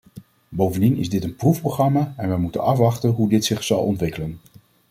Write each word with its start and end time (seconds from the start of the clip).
Bovendien 0.49 0.97
is 0.97 1.09
dit 1.09 1.23
een 1.23 1.35
proefprogramma 1.35 2.13
en 2.17 2.27
wij 2.29 2.37
moeten 2.37 2.63
afwachten 2.63 3.09
hoe 3.09 3.29
dit 3.29 3.45
zich 3.45 3.63
zal 3.63 3.79
ontwikkelen. 3.83 4.39